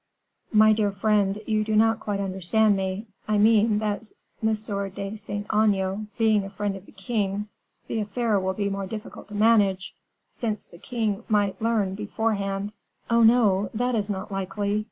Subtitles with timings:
[0.51, 3.05] "My dear friend, you do not quite understand me.
[3.27, 4.07] I mean, that
[4.41, 4.49] M.
[4.55, 7.49] de Saint Aignan being a friend of the king,
[7.85, 9.93] the affair will be more difficult to manage,
[10.31, 12.73] since the king might learn beforehand"
[13.11, 13.21] "Oh!
[13.21, 14.79] no; that is not likely.